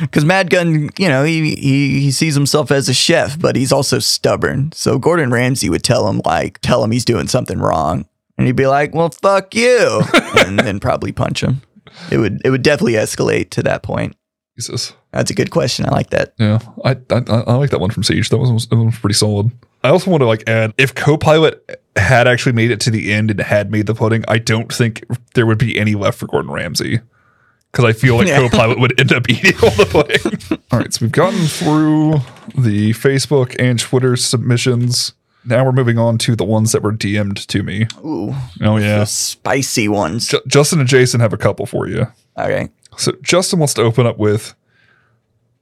[0.00, 3.72] Because Mad Gun, you know, he, he he sees himself as a chef, but he's
[3.72, 4.72] also stubborn.
[4.72, 8.56] So Gordon Ramsay would tell him like, tell him he's doing something wrong, and he'd
[8.56, 10.02] be like, "Well, fuck you,"
[10.38, 11.62] and then probably punch him.
[12.10, 14.16] It would it would definitely escalate to that point.
[14.58, 14.92] Jesus.
[15.12, 15.86] That's a good question.
[15.86, 16.34] I like that.
[16.38, 18.28] Yeah, I I, I like that one from Siege.
[18.30, 19.52] That was that one was pretty solid.
[19.84, 23.30] I also want to like add if Copilot had actually made it to the end
[23.30, 26.50] and had made the pudding, I don't think there would be any left for Gordon
[26.50, 27.00] Ramsay
[27.70, 28.48] because I feel like Yeah.
[28.48, 30.60] Copilot would end up eating all the pudding.
[30.72, 32.12] all right, so we've gotten through
[32.60, 35.12] the Facebook and Twitter submissions.
[35.44, 37.86] Now we're moving on to the ones that were DM'd to me.
[38.04, 40.28] Ooh, Oh yeah, the spicy ones.
[40.28, 42.06] Ju- Justin and Jason have a couple for you.
[42.38, 42.68] Okay.
[42.96, 44.54] So Justin wants to open up with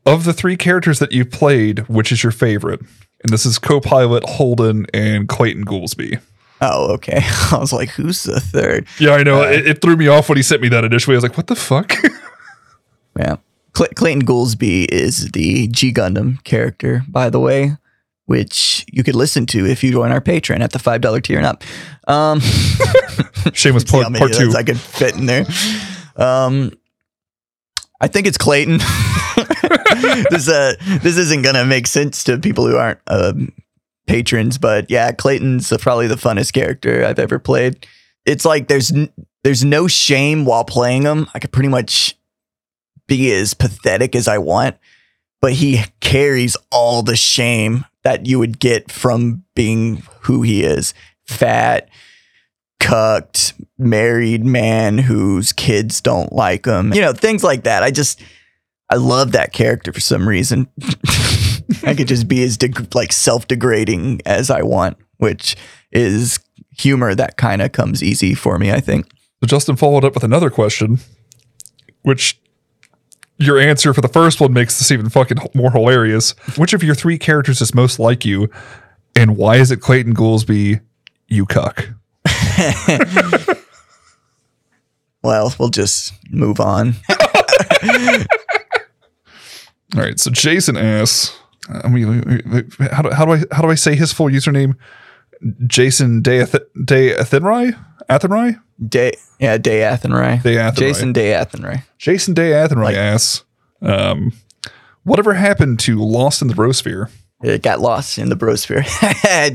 [0.07, 2.81] of the three characters that you've played, which is your favorite?
[3.23, 6.21] And this is co-pilot Holden and Clayton Goolsby.
[6.63, 7.21] Oh, okay.
[7.53, 8.87] I was like, who's the third?
[8.99, 9.43] Yeah, I know.
[9.43, 11.15] it, it threw me off when he sent me that initially.
[11.15, 11.93] I was like, what the fuck?
[13.19, 13.37] Yeah.
[13.77, 17.73] Cl- Clayton Goolsby is the G Gundam character, by the way,
[18.27, 21.45] which you could listen to if you join our Patreon at the $5 tier and
[21.47, 21.63] up.
[22.07, 22.41] Um,
[23.53, 24.53] Shameless plug, part two.
[24.57, 25.45] I could fit in there.
[26.17, 26.73] Um,
[28.01, 28.79] I think it's Clayton.
[30.31, 33.53] this uh, this isn't gonna make sense to people who aren't um,
[34.07, 37.87] patrons, but yeah, Clayton's probably the funnest character I've ever played.
[38.27, 39.13] It's like there's n-
[39.45, 41.29] there's no shame while playing him.
[41.35, 42.17] I could pretty much
[43.07, 44.77] be as pathetic as I want,
[45.41, 50.95] but he carries all the shame that you would get from being who he is.
[51.27, 51.89] Fat,
[52.79, 56.93] cucked, married man whose kids don't like him.
[56.93, 57.83] You know, things like that.
[57.83, 58.21] I just
[58.91, 60.69] I love that character for some reason.
[61.85, 65.57] I could just be as deg- like self-degrading as I want, which
[65.93, 66.41] is
[66.77, 69.07] humor that kind of comes easy for me, I think.
[69.41, 70.99] So Justin followed up with another question,
[72.03, 72.41] which
[73.39, 76.33] your answer for the first one makes this even fucking more hilarious.
[76.57, 78.51] Which of your three characters is most like you,
[79.17, 80.81] and why is it Clayton Goolsby?
[81.29, 81.89] You cuck.
[85.23, 86.95] Well, we'll just move on.
[89.97, 90.19] All right.
[90.19, 91.37] So Jason asks,
[91.69, 92.41] I mean,
[92.93, 94.77] how do, how do I how do I say his full username?
[95.67, 96.45] Jason Day
[96.85, 97.75] Day Athenry
[98.09, 100.43] Athenry Day, yeah, Day Athenry.
[100.43, 100.77] Day Athenry.
[100.77, 101.83] Jason Day Athenry.
[101.99, 103.45] Jason Day Athenry Like- asks,
[103.83, 104.33] um,
[105.05, 107.11] whatever happened to Lost in the Brosphere?
[107.43, 108.85] It got lost in the brosphere.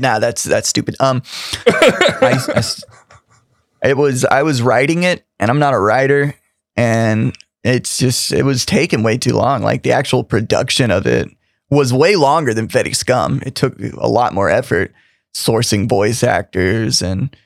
[0.00, 0.96] nah, that's that's stupid.
[0.98, 1.22] Um,
[1.68, 2.36] I,
[3.82, 6.34] I it was I was writing it, and I'm not a writer,
[6.76, 9.62] and it's just it was taking way too long.
[9.62, 11.28] Like the actual production of it
[11.70, 13.42] was way longer than Fetty Scum.
[13.44, 14.92] It took a lot more effort
[15.34, 17.36] sourcing voice actors and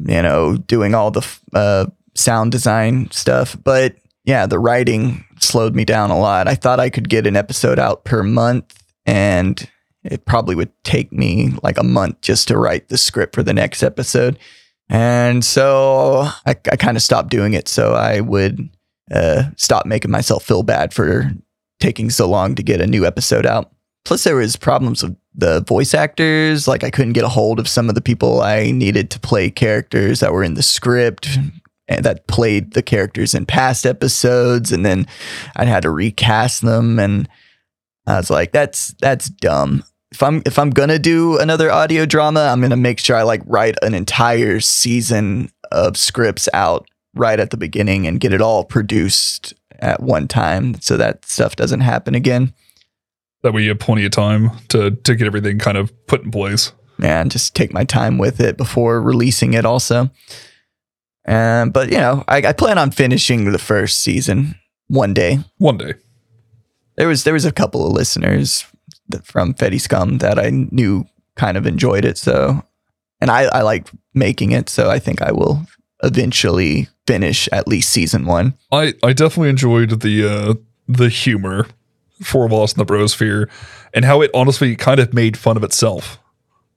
[0.00, 3.56] you know doing all the uh, sound design stuff.
[3.62, 6.48] But yeah, the writing slowed me down a lot.
[6.48, 9.68] I thought I could get an episode out per month, and
[10.04, 13.54] it probably would take me like a month just to write the script for the
[13.54, 14.38] next episode.
[14.88, 17.68] And so I, I kind of stopped doing it.
[17.68, 18.68] So I would
[19.10, 21.32] uh, stop making myself feel bad for
[21.80, 23.72] taking so long to get a new episode out.
[24.04, 26.66] Plus, there was problems with the voice actors.
[26.66, 29.50] Like I couldn't get a hold of some of the people I needed to play
[29.50, 31.38] characters that were in the script
[31.88, 35.06] and that played the characters in past episodes, and then
[35.56, 36.98] I'd had to recast them.
[36.98, 37.28] And
[38.06, 42.40] I was like, "That's that's dumb." If I'm if I'm gonna do another audio drama,
[42.40, 47.50] I'm gonna make sure I like write an entire season of scripts out right at
[47.50, 52.14] the beginning and get it all produced at one time, so that stuff doesn't happen
[52.14, 52.54] again.
[53.42, 56.30] That way you have plenty of time to to get everything kind of put in
[56.30, 56.72] place.
[57.00, 60.10] and just take my time with it before releasing it also.
[61.26, 64.54] Um, but you know, I, I plan on finishing the first season
[64.88, 65.38] one day.
[65.58, 65.94] One day.
[66.96, 68.66] There was there was a couple of listeners
[69.08, 72.62] that, from Fetty Scum that I knew kind of enjoyed it, so
[73.20, 75.66] and I I liked making it, so I think I will
[76.02, 78.54] eventually finish at least season one.
[78.70, 80.54] I, I definitely enjoyed the uh,
[80.88, 81.66] the humor
[82.22, 83.48] for Lost in the Brosphere
[83.94, 86.18] and how it honestly kind of made fun of itself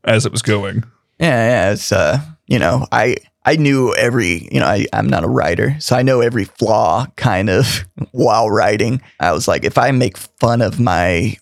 [0.03, 0.83] as it was going.
[1.19, 1.71] Yeah, yeah.
[1.71, 5.75] It's uh, you know, I I knew every, you know, I, I'm not a writer,
[5.79, 9.01] so I know every flaw kind of while writing.
[9.19, 11.38] I was like, if I make fun of my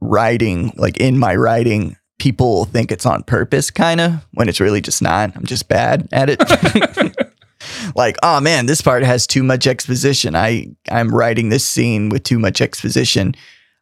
[0.00, 4.80] writing, like in my writing, people think it's on purpose, kind of, when it's really
[4.80, 5.34] just not.
[5.34, 6.38] I'm just bad at it.
[7.94, 10.34] like, oh man, this part has too much exposition.
[10.34, 13.34] I I'm writing this scene with too much exposition.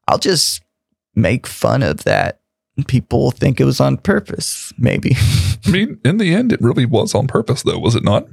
[0.06, 0.62] I'll just
[1.14, 2.40] make fun of that.
[2.86, 5.16] People think it was on purpose, maybe.
[5.66, 8.28] I mean, in the end, it really was on purpose, though, was it not?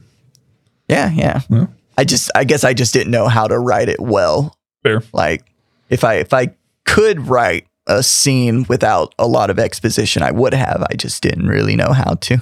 [0.88, 1.42] Yeah, yeah.
[1.50, 1.68] Yeah.
[1.98, 4.58] I just I guess I just didn't know how to write it well.
[4.84, 5.02] Fair.
[5.14, 5.44] Like
[5.90, 10.54] if I if I could write a scene without a lot of exposition, I would
[10.54, 10.86] have.
[10.90, 12.40] I just didn't really know how to.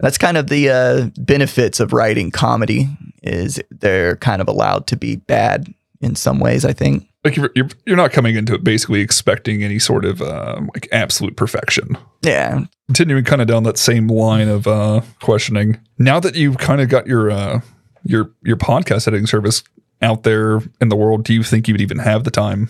[0.00, 2.88] That's kind of the uh, benefits of writing comedy
[3.22, 6.64] is they're kind of allowed to be bad in some ways.
[6.64, 7.08] I think.
[7.24, 10.88] Like you're you're, you're not coming into it basically expecting any sort of uh, like
[10.92, 11.98] absolute perfection.
[12.22, 15.80] Yeah, Continuing kind of down that same line of uh, questioning.
[15.98, 17.60] Now that you've kind of got your uh,
[18.04, 19.64] your your podcast editing service
[20.02, 22.68] out there in the world, do you think you would even have the time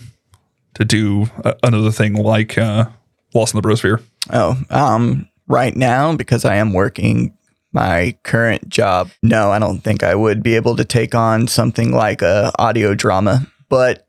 [0.73, 2.85] to do uh, another thing like uh,
[3.33, 4.01] Lost in the Brosphere?
[4.31, 7.37] Oh, um, right now because I am working
[7.73, 9.11] my current job.
[9.21, 12.95] No, I don't think I would be able to take on something like a audio
[12.95, 13.47] drama.
[13.69, 14.07] But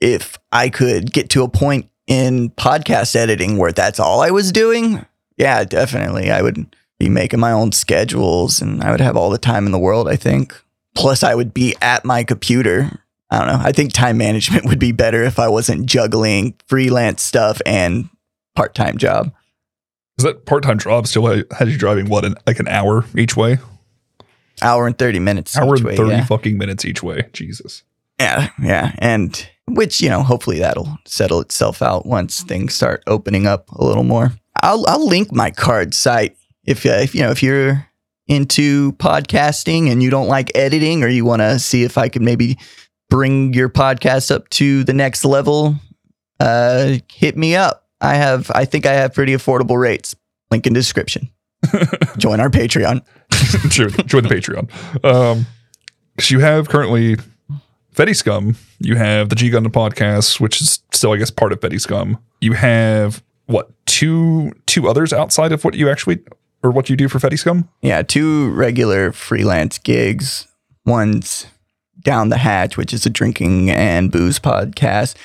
[0.00, 4.52] if I could get to a point in podcast editing where that's all I was
[4.52, 5.04] doing,
[5.36, 9.38] yeah, definitely I would be making my own schedules and I would have all the
[9.38, 10.54] time in the world, I think.
[10.94, 13.00] Plus I would be at my computer.
[13.30, 13.60] I don't know.
[13.60, 18.08] I think time management would be better if I wasn't juggling freelance stuff and
[18.54, 19.32] part-time job.
[20.18, 23.04] Is that part time job still ha- has you driving what an, like an hour
[23.16, 23.58] each way?
[24.62, 26.24] hour and 30 minutes Hour each and way, thirty yeah.
[26.24, 27.28] fucking minutes each way.
[27.32, 27.82] Jesus.
[28.20, 33.46] yeah yeah and which you know hopefully that'll settle itself out once things start opening
[33.48, 34.30] up a little more
[34.62, 37.84] i'll i'll link my card site if uh, if you know if you're
[38.28, 42.22] into podcasting and you don't like editing or you want to see if i could
[42.22, 42.56] maybe
[43.10, 45.74] bring your podcast up to the next level
[46.38, 50.14] uh hit me up i have i think i have pretty affordable rates
[50.50, 51.30] link in description
[52.18, 53.02] join our patreon
[53.70, 55.04] sure, join the Patreon.
[55.04, 55.46] Um,
[56.18, 57.16] cause you have currently
[57.94, 58.56] Fetty Scum.
[58.78, 62.18] You have the G Gundam podcast, which is still, I guess, part of Fetty Scum.
[62.40, 66.20] You have what two two others outside of what you actually
[66.62, 67.68] or what you do for Fetty Scum?
[67.82, 70.46] Yeah, two regular freelance gigs.
[70.86, 71.46] One's
[72.02, 75.16] Down the Hatch, which is a drinking and booze podcast,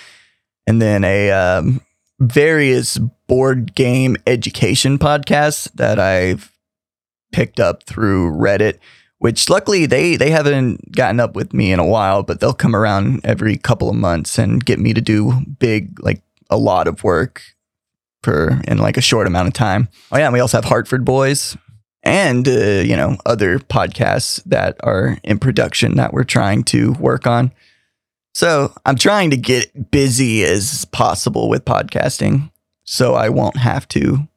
[0.67, 1.81] and then a um,
[2.19, 2.97] various
[3.27, 6.51] board game education podcasts that I've
[7.31, 8.79] picked up through Reddit.
[9.19, 12.75] which luckily they they haven't gotten up with me in a while, but they'll come
[12.75, 17.03] around every couple of months and get me to do big like a lot of
[17.03, 17.41] work
[18.23, 19.89] for in like a short amount of time.
[20.11, 21.57] Oh yeah, and we also have Hartford Boys
[22.03, 27.27] and uh, you know other podcasts that are in production that we're trying to work
[27.27, 27.51] on.
[28.39, 32.49] So I'm trying to get busy as possible with podcasting,
[32.85, 34.29] so I won't have to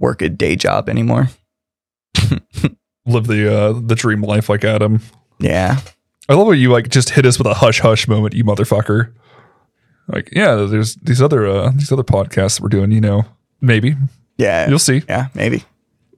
[0.00, 1.28] work a day job anymore.
[3.06, 5.00] Live the uh, the dream life like Adam.
[5.38, 5.78] Yeah,
[6.28, 9.12] I love how you like just hit us with a hush hush moment, you motherfucker.
[10.08, 13.26] Like, yeah, there's these other uh these other podcasts that we're doing, you know.
[13.60, 13.94] Maybe.
[14.38, 15.04] yeah, You'll see.
[15.08, 15.62] yeah, maybe.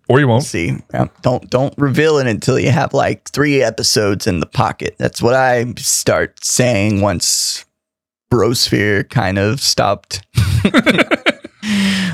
[0.09, 0.44] Or you won't.
[0.44, 0.76] see.
[0.92, 4.96] Yeah, don't don't reveal it until you have like three episodes in the pocket.
[4.98, 7.66] That's what I start saying once
[8.32, 10.24] Brosphere kind of stopped.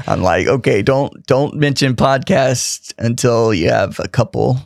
[0.07, 4.59] I'm like, okay, don't don't mention podcast until you have a couple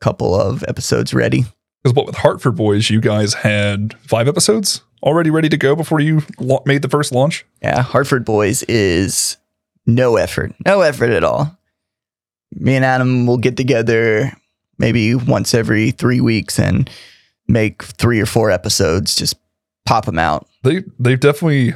[0.00, 1.44] couple of episodes ready.
[1.82, 6.00] Because what with Hartford Boys, you guys had five episodes already ready to go before
[6.00, 6.22] you
[6.66, 7.46] made the first launch.
[7.62, 9.36] Yeah, Hartford Boys is
[9.86, 11.55] no effort, no effort at all.
[12.52, 14.32] Me and Adam will get together
[14.78, 16.88] maybe once every three weeks and
[17.48, 19.36] make three or four episodes, just
[19.84, 20.46] pop them out.
[20.62, 21.74] They they've definitely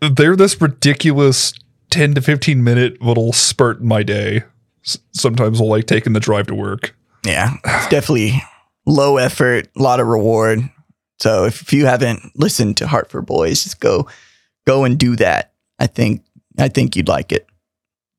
[0.00, 1.52] they're this ridiculous
[1.90, 4.42] ten to fifteen minute little spurt in my day.
[4.84, 6.94] S- sometimes I'll like taking the drive to work.
[7.24, 8.42] Yeah, it's definitely
[8.84, 10.60] low effort, a lot of reward.
[11.18, 14.08] So if you haven't listened to Hartford Boys, just go
[14.66, 15.52] go and do that.
[15.78, 16.22] I think
[16.58, 17.46] I think you'd like it.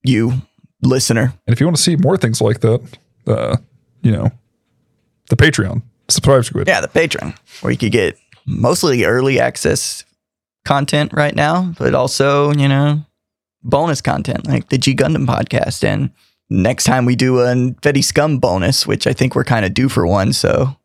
[0.03, 0.41] You
[0.81, 1.33] listener.
[1.45, 3.57] And if you want to see more things like that, uh,
[4.01, 4.31] you know,
[5.29, 6.67] the Patreon, subscribe to it.
[6.67, 10.05] Yeah, the Patreon, where you could get mostly early access
[10.65, 13.03] content right now, but also, you know,
[13.63, 15.83] bonus content like the G Gundam podcast.
[15.83, 16.11] And
[16.49, 19.89] next time we do a Fetty Scum bonus, which I think we're kind of due
[19.89, 20.33] for one.
[20.33, 20.75] So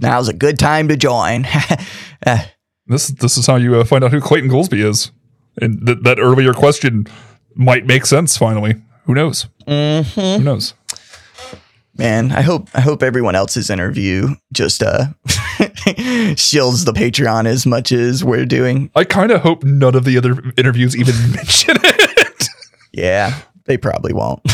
[0.00, 1.46] now's a good time to join.
[2.88, 5.10] This this is how you uh, find out who Clayton Goolsby is,
[5.60, 7.06] and th- that earlier question
[7.56, 8.36] might make sense.
[8.36, 8.76] Finally,
[9.06, 9.46] who knows?
[9.66, 10.36] mhm.
[10.38, 10.74] Who knows?
[11.98, 15.06] Man, I hope I hope everyone else's interview just uh
[16.36, 18.90] shields the Patreon as much as we're doing.
[18.94, 22.48] I kind of hope none of the other interviews even mention it.
[22.92, 24.40] Yeah, they probably won't.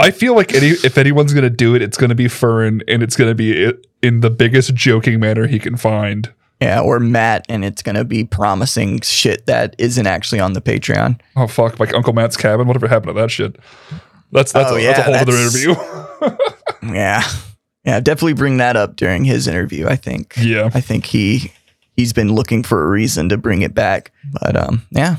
[0.00, 3.16] I feel like any if anyone's gonna do it, it's gonna be Furren, and it's
[3.16, 3.70] gonna be
[4.02, 6.32] in the biggest joking manner he can find.
[6.60, 11.18] Yeah, or Matt, and it's gonna be promising shit that isn't actually on the Patreon.
[11.36, 12.66] Oh fuck, like Uncle Matt's cabin.
[12.66, 13.56] Whatever happened to that shit?
[14.32, 15.74] That's that's, Oh, a, that's a yeah, whole other interview.
[16.82, 17.22] Yeah,
[17.84, 19.86] yeah, definitely bring that up during his interview.
[19.86, 20.34] I think.
[20.38, 21.52] yeah, I think he
[21.96, 24.12] he's been looking for a reason to bring it back.
[24.40, 25.16] But um, yeah,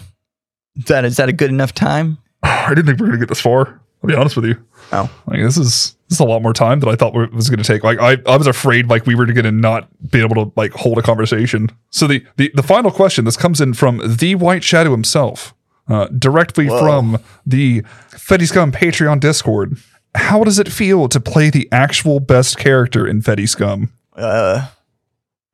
[0.76, 2.18] is that is that a good enough time?
[2.44, 3.80] I didn't think we were gonna get this far.
[4.04, 4.56] I'll be honest with you.
[4.92, 7.50] Oh, Like this is this is a lot more time than I thought it was
[7.50, 7.86] going to take.
[7.86, 10.74] Like I, I was afraid like we were going to not be able to like
[10.74, 11.70] hold a conversation.
[11.90, 15.54] So the the, the final question this comes in from the White Shadow himself,
[15.88, 16.80] uh, directly Whoa.
[16.80, 19.78] from the Fetty Scum Patreon Discord.
[20.14, 23.94] How does it feel to play the actual best character in Fetty Scum?
[24.18, 24.68] uh,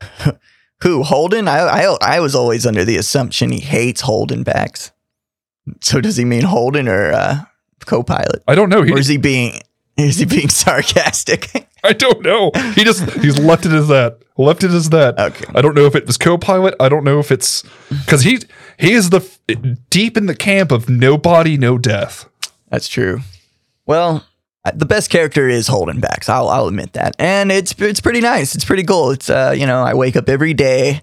[0.82, 1.48] who Holden?
[1.48, 4.92] I, I I was always under the assumption he hates Holden backs.
[5.82, 7.44] So does he mean Holden or uh,
[7.86, 8.84] co-pilot, I don't know.
[8.84, 9.62] He, or is he being
[9.98, 11.68] is he being sarcastic?
[11.84, 12.52] I don't know.
[12.76, 14.20] He just he's left it as that.
[14.38, 15.18] Left it as that.
[15.20, 15.46] Okay.
[15.56, 16.76] I don't know if it was co-pilot.
[16.80, 18.40] I don't know if it's because he
[18.78, 19.28] he is the
[19.90, 22.30] deep in the camp of no body, no death.
[22.70, 23.22] That's true.
[23.86, 24.26] Well,
[24.66, 26.30] uh, the best character is Holden Backs.
[26.30, 28.54] I'll I'll admit that, and it's it's pretty nice.
[28.54, 29.12] It's pretty cool.
[29.12, 31.02] It's uh you know I wake up every day,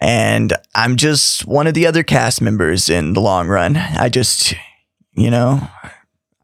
[0.00, 3.76] and I'm just one of the other cast members in the long run.
[3.76, 4.54] I just
[5.12, 5.68] you know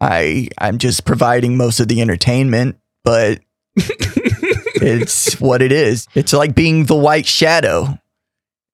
[0.01, 3.41] I I'm just providing most of the entertainment, but
[3.77, 6.07] it's what it is.
[6.15, 7.99] It's like being the White Shadow.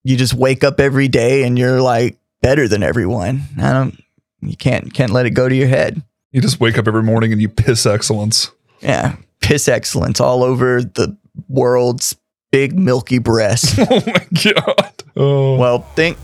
[0.02, 3.42] You just wake up every day and you're like better than everyone.
[3.58, 4.02] I don't.
[4.40, 6.02] You can't can't let it go to your head.
[6.32, 8.50] You just wake up every morning and you piss excellence.
[8.80, 11.16] Yeah, piss excellence all over the
[11.48, 12.16] world's
[12.50, 13.78] big milky breast.
[13.90, 14.94] Oh my god.
[15.16, 16.16] Oh, well, thank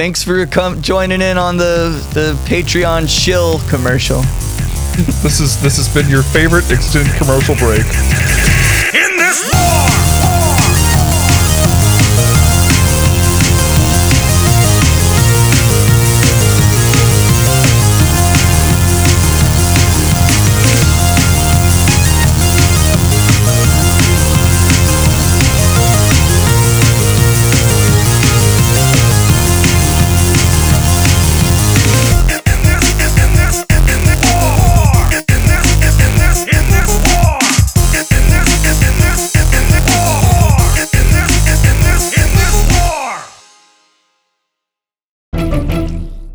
[0.00, 4.22] thanks for come joining in on the the Patreon shill commercial.
[5.20, 7.84] this is this has been your favorite extended commercial break.
[8.96, 9.44] In this war!
[9.44, 9.44] In this war!
[9.44, 9.99] In this, in this, in this war!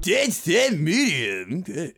[0.06, 1.93] день в мире.